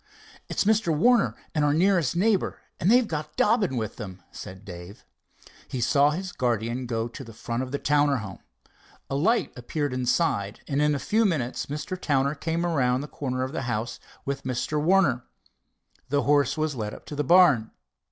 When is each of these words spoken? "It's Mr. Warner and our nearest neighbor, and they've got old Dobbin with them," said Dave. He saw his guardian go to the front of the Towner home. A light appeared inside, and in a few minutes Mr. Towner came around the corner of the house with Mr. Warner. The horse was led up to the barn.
"It's 0.49 0.63
Mr. 0.63 0.91
Warner 0.91 1.35
and 1.53 1.63
our 1.63 1.75
nearest 1.75 2.15
neighbor, 2.15 2.57
and 2.79 2.89
they've 2.89 3.07
got 3.07 3.25
old 3.27 3.35
Dobbin 3.35 3.77
with 3.77 3.97
them," 3.97 4.23
said 4.31 4.65
Dave. 4.65 5.05
He 5.67 5.79
saw 5.79 6.09
his 6.09 6.31
guardian 6.31 6.87
go 6.87 7.07
to 7.09 7.23
the 7.23 7.35
front 7.35 7.61
of 7.61 7.71
the 7.71 7.77
Towner 7.77 8.15
home. 8.15 8.39
A 9.11 9.15
light 9.15 9.53
appeared 9.55 9.93
inside, 9.93 10.61
and 10.67 10.81
in 10.81 10.95
a 10.95 10.97
few 10.97 11.23
minutes 11.23 11.67
Mr. 11.67 12.01
Towner 12.01 12.33
came 12.33 12.65
around 12.65 13.01
the 13.01 13.07
corner 13.07 13.43
of 13.43 13.51
the 13.51 13.61
house 13.69 13.99
with 14.25 14.43
Mr. 14.43 14.81
Warner. 14.81 15.23
The 16.09 16.23
horse 16.23 16.57
was 16.57 16.73
led 16.75 16.95
up 16.95 17.05
to 17.05 17.15
the 17.15 17.23
barn. 17.23 17.69